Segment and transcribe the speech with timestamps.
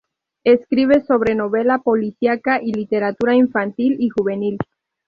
[0.43, 4.57] Escribe sobre novela policíaca y literatura infantil y juvenil.